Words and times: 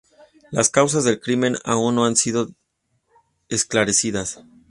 Las 0.49 0.71
causas 0.71 1.03
del 1.03 1.19
crimen 1.19 1.57
aún 1.63 1.93
no 1.93 2.05
han 2.05 2.15
sido 2.15 2.49
esclarecidas. 3.49 4.43